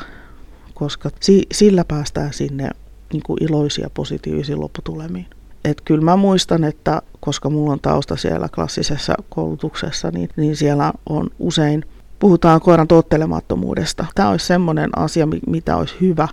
koska 0.74 1.10
si- 1.20 1.48
sillä 1.52 1.86
päästään 1.86 2.34
sinne 2.34 2.70
niin 3.14 3.24
kuin 3.24 3.44
iloisia 3.44 3.90
positiivisiin 3.94 4.62
lopputulemiin. 4.62 5.28
Et 5.66 5.82
kyllä 5.82 6.02
mä 6.02 6.16
muistan, 6.16 6.64
että 6.64 7.02
koska 7.20 7.50
mulla 7.50 7.72
on 7.72 7.80
tausta 7.80 8.16
siellä 8.16 8.50
klassisessa 8.56 9.14
koulutuksessa, 9.30 10.12
niin, 10.12 10.30
niin 10.36 10.56
siellä 10.56 10.94
on 11.10 11.30
usein, 11.40 11.86
puhutaan 12.24 12.62
koiran 12.62 12.88
tottelemattomuudesta. 12.88 14.06
Tämä 14.16 14.30
olisi 14.30 14.46
semmoinen 14.46 14.90
asia, 14.96 15.28
mitä 15.48 15.78
olisi 15.78 15.96
hyvä, 16.02 16.28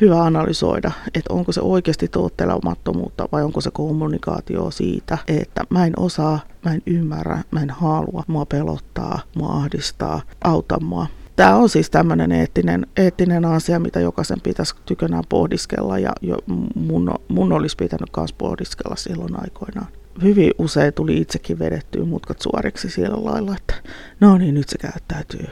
hyvä 0.00 0.24
analysoida, 0.24 0.90
että 1.14 1.32
onko 1.32 1.52
se 1.52 1.60
oikeasti 1.60 2.08
tottelemattomuutta 2.08 3.28
vai 3.32 3.42
onko 3.42 3.60
se 3.60 3.70
kommunikaatio 3.70 4.70
siitä, 4.70 5.18
että 5.28 5.64
mä 5.70 5.86
en 5.86 5.92
osaa, 5.96 6.38
mä 6.64 6.72
en 6.72 6.82
ymmärrä, 6.86 7.42
mä 7.50 7.60
en 7.60 7.70
halua, 7.70 8.24
mua 8.26 8.46
pelottaa, 8.46 9.20
mua 9.36 9.52
ahdistaa, 9.52 10.22
auta 10.44 10.80
mua. 10.80 11.06
Tämä 11.36 11.56
on 11.56 11.68
siis 11.68 11.90
tämmöinen 11.90 12.32
eettinen, 12.32 12.86
eettinen 12.96 13.44
asia, 13.44 13.80
mitä 13.80 14.00
jokaisen 14.00 14.40
pitäisi 14.40 14.74
tykönään 14.86 15.24
pohdiskella 15.28 15.98
ja 15.98 16.12
jo 16.20 16.36
mun, 16.74 17.14
mun 17.28 17.52
olisi 17.52 17.76
pitänyt 17.76 18.10
myös 18.16 18.32
pohdiskella 18.32 18.96
silloin 18.96 19.40
aikoinaan. 19.40 19.86
Hyvin 20.22 20.50
usein 20.58 20.94
tuli 20.94 21.20
itsekin 21.20 21.58
vedettyä 21.58 22.04
mutkat 22.04 22.40
suoriksi 22.40 22.90
sillä 22.90 23.24
lailla, 23.24 23.56
että 23.56 23.74
no 24.20 24.38
niin, 24.38 24.54
nyt 24.54 24.68
se 24.68 24.78
käyttäytyy 24.78 25.46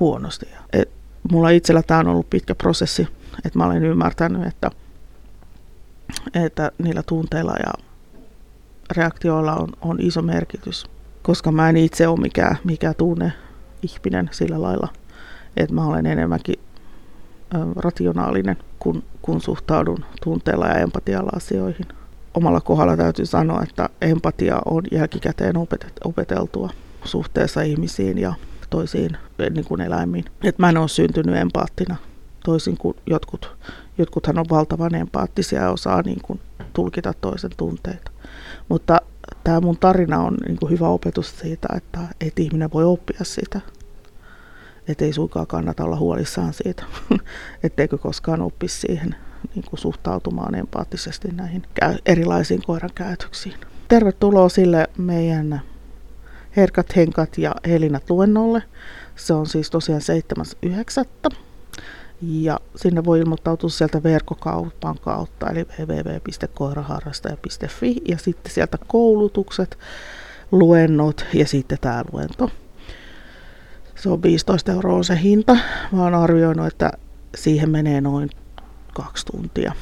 huonosti. 0.00 0.46
Et 0.72 0.90
mulla 1.32 1.50
itsellä 1.50 1.82
tämä 1.82 2.00
on 2.00 2.08
ollut 2.08 2.30
pitkä 2.30 2.54
prosessi, 2.54 3.08
että 3.44 3.58
mä 3.58 3.66
olen 3.66 3.84
ymmärtänyt, 3.84 4.46
että, 4.46 4.70
että 6.34 6.72
niillä 6.78 7.02
tunteilla 7.02 7.54
ja 7.66 7.72
reaktioilla 8.96 9.54
on, 9.54 9.68
on 9.80 10.00
iso 10.00 10.22
merkitys, 10.22 10.84
koska 11.22 11.52
mä 11.52 11.68
en 11.68 11.76
itse 11.76 12.08
ole 12.08 12.20
mikään, 12.20 12.56
mikä 12.64 12.94
tunne 12.94 13.32
ihminen 13.82 14.28
sillä 14.32 14.62
lailla– 14.62 14.88
että 15.56 15.74
mä 15.74 15.86
olen 15.86 16.06
enemmänkin 16.06 16.60
rationaalinen, 17.76 18.56
kun, 18.78 19.02
kun 19.22 19.40
suhtaudun 19.40 20.04
tunteella 20.22 20.66
ja 20.66 20.78
empatialla 20.78 21.30
asioihin. 21.36 21.86
Omalla 22.34 22.60
kohdalla 22.60 22.96
täytyy 22.96 23.26
sanoa, 23.26 23.62
että 23.62 23.88
empatia 24.00 24.62
on 24.64 24.82
jälkikäteen 24.92 25.56
opetet, 25.56 25.92
opeteltua 26.04 26.70
suhteessa 27.04 27.62
ihmisiin 27.62 28.18
ja 28.18 28.34
toisiin 28.70 29.16
niin 29.50 29.64
kuin 29.64 29.80
eläimiin. 29.80 30.24
Et 30.44 30.58
mä 30.58 30.68
en 30.68 30.76
ole 30.76 30.88
syntynyt 30.88 31.36
empaattina, 31.36 31.96
toisin 32.44 32.76
kuin 32.76 32.96
jotkut. 33.06 33.56
Jotkuthan 33.98 34.38
on 34.38 34.46
valtavan 34.50 34.94
empaattisia 34.94 35.62
ja 35.62 35.70
osaa 35.70 36.02
niin 36.02 36.20
kuin 36.22 36.40
tulkita 36.72 37.14
toisen 37.20 37.50
tunteita. 37.56 38.10
Mutta 38.68 38.98
tämä 39.44 39.60
mun 39.60 39.78
tarina 39.78 40.18
on 40.18 40.36
niin 40.46 40.56
kuin 40.56 40.70
hyvä 40.70 40.88
opetus 40.88 41.38
siitä, 41.38 41.68
että, 41.76 42.00
että 42.20 42.42
ihminen 42.42 42.72
voi 42.72 42.84
oppia 42.84 43.20
siitä 43.22 43.60
että 44.88 45.04
ei 45.04 45.12
suinkaan 45.12 45.46
kannata 45.46 45.84
olla 45.84 45.96
huolissaan 45.96 46.52
siitä, 46.52 46.84
etteikö 47.62 47.98
koskaan 47.98 48.42
oppisi 48.42 48.80
siihen 48.80 49.16
niin 49.54 49.64
kuin 49.70 49.80
suhtautumaan 49.80 50.54
empaattisesti 50.54 51.28
näihin 51.28 51.62
erilaisiin 52.06 52.62
koiran 52.66 52.90
käytöksiin. 52.94 53.54
Tervetuloa 53.88 54.48
sille 54.48 54.86
meidän 54.98 55.60
Herkat, 56.56 56.96
Henkat 56.96 57.38
ja 57.38 57.54
Helinät 57.66 58.10
luennolle. 58.10 58.62
Se 59.16 59.32
on 59.32 59.46
siis 59.46 59.70
tosiaan 59.70 60.00
7.9. 60.66 61.36
Ja 62.22 62.60
sinne 62.76 63.04
voi 63.04 63.20
ilmoittautua 63.20 63.70
sieltä 63.70 64.02
verkkokaupan 64.02 64.96
kautta, 65.00 65.50
eli 65.50 65.66
www.koiraharrastaja.fi 65.78 67.96
ja 68.08 68.18
sitten 68.18 68.52
sieltä 68.52 68.78
koulutukset, 68.86 69.78
luennot 70.52 71.26
ja 71.34 71.46
sitten 71.46 71.78
tämä 71.80 72.04
luento. 72.12 72.50
Se 73.94 74.08
on 74.08 74.22
15 74.22 74.72
euroa 74.72 75.02
se 75.02 75.20
hinta. 75.22 75.56
Mä 75.92 76.02
oon 76.02 76.14
arvioinut, 76.14 76.66
että 76.66 76.92
siihen 77.36 77.70
menee 77.70 78.00
noin 78.00 78.30
kaksi 78.94 79.26
tuntia 79.26 79.72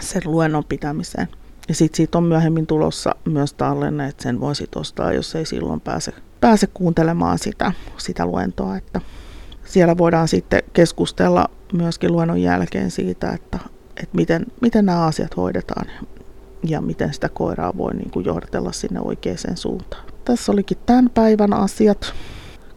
sen 0.00 0.22
luennon 0.24 0.64
pitämiseen. 0.64 1.28
Ja 1.68 1.74
sitten 1.74 1.96
siitä 1.96 2.18
on 2.18 2.24
myöhemmin 2.24 2.66
tulossa 2.66 3.14
myös 3.24 3.52
tallenne, 3.52 4.08
että 4.08 4.22
sen 4.22 4.40
voisi 4.40 4.68
ostaa, 4.76 5.12
jos 5.12 5.34
ei 5.34 5.46
silloin 5.46 5.80
pääse, 5.80 6.12
pääse 6.40 6.66
kuuntelemaan 6.66 7.38
sitä, 7.38 7.72
sitä 7.96 8.26
luentoa. 8.26 8.76
Että 8.76 9.00
siellä 9.64 9.98
voidaan 9.98 10.28
sitten 10.28 10.62
keskustella 10.72 11.50
myöskin 11.72 12.12
luennon 12.12 12.42
jälkeen 12.42 12.90
siitä, 12.90 13.30
että, 13.30 13.58
että 13.96 14.16
miten, 14.16 14.46
miten 14.60 14.86
nämä 14.86 15.06
asiat 15.06 15.36
hoidetaan 15.36 15.86
ja 16.62 16.80
miten 16.80 17.14
sitä 17.14 17.28
koiraa 17.28 17.76
voi 17.76 17.94
niin 17.94 18.10
kuin 18.10 18.26
johdatella 18.26 18.72
sinne 18.72 19.00
oikeaan 19.00 19.38
suuntaan. 19.54 20.04
Tässä 20.24 20.52
olikin 20.52 20.78
tämän 20.86 21.10
päivän 21.10 21.52
asiat. 21.52 22.14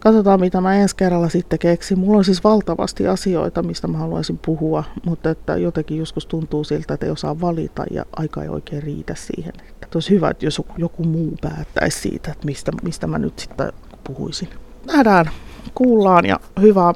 Katsotaan, 0.00 0.40
mitä 0.40 0.60
mä 0.60 0.74
ensi 0.74 0.96
kerralla 0.96 1.28
sitten 1.28 1.58
keksin. 1.58 1.98
Mulla 1.98 2.18
on 2.18 2.24
siis 2.24 2.44
valtavasti 2.44 3.08
asioita, 3.08 3.62
mistä 3.62 3.88
mä 3.88 3.98
haluaisin 3.98 4.38
puhua, 4.38 4.84
mutta 5.06 5.30
että 5.30 5.56
jotenkin 5.56 5.98
joskus 5.98 6.26
tuntuu 6.26 6.64
siltä, 6.64 6.94
että 6.94 7.06
ei 7.06 7.12
osaa 7.12 7.40
valita 7.40 7.84
ja 7.90 8.04
aika 8.16 8.42
ei 8.42 8.48
oikein 8.48 8.82
riitä 8.82 9.14
siihen. 9.14 9.52
Että 9.60 9.88
olisi 9.94 10.10
hyvä, 10.10 10.30
että 10.30 10.46
jos 10.46 10.62
joku 10.78 11.04
muu 11.04 11.36
päättäisi 11.40 12.00
siitä, 12.00 12.32
että 12.32 12.46
mistä, 12.46 12.72
mistä 12.82 13.06
mä 13.06 13.18
nyt 13.18 13.38
sitten 13.38 13.72
puhuisin. 14.04 14.48
Nähdään, 14.86 15.30
kuullaan 15.74 16.26
ja 16.26 16.40
hyvää 16.60 16.92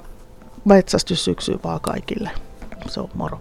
metsästyssyksyä 0.65 1.59
vaan 1.65 1.81
kaikille. 1.81 2.31
Se 2.89 3.01
on 3.01 3.09
moro. 3.15 3.41